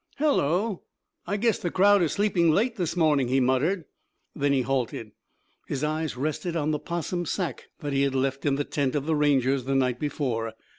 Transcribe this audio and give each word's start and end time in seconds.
"Hullo, 0.17 0.81
I 1.27 1.37
guess 1.37 1.59
the 1.59 1.69
crowd 1.69 2.01
is 2.01 2.13
sleeping 2.13 2.49
late 2.49 2.75
this 2.75 2.95
morning," 2.97 3.27
he 3.27 3.39
muttered. 3.39 3.85
Then 4.35 4.51
he 4.51 4.63
halted. 4.63 5.11
His 5.67 5.83
eyes 5.83 6.17
rested 6.17 6.55
on 6.55 6.71
the 6.71 6.79
'possum 6.79 7.23
sack 7.27 7.65
that 7.81 7.93
he 7.93 8.01
had 8.01 8.15
left 8.15 8.43
in 8.43 8.55
the 8.55 8.63
tent 8.63 8.95
of 8.95 9.05
the 9.05 9.13
Rangers 9.15 9.65
the 9.65 9.75
night 9.75 9.99
before. 9.99 10.53